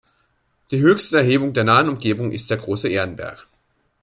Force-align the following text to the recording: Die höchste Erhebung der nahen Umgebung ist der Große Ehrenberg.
Die 0.71 0.81
höchste 0.81 1.17
Erhebung 1.17 1.53
der 1.53 1.63
nahen 1.63 1.87
Umgebung 1.87 2.31
ist 2.31 2.49
der 2.49 2.57
Große 2.57 2.89
Ehrenberg. 2.89 3.47